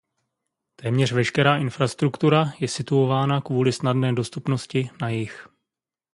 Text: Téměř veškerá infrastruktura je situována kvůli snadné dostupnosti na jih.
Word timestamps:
Téměř 0.75 1.11
veškerá 1.11 1.57
infrastruktura 1.57 2.53
je 2.59 2.67
situována 2.67 3.41
kvůli 3.41 3.73
snadné 3.73 4.13
dostupnosti 4.13 4.89
na 5.01 5.09
jih. 5.09 5.47